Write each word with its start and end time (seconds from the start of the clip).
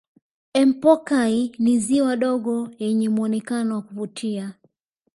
empokai 0.53 1.55
ni 1.59 1.79
ziwa 1.79 2.17
dogo 2.17 2.69
yenye 2.79 3.09
muonekano 3.09 3.75
wa 3.75 3.81
kuvutia 3.81 4.53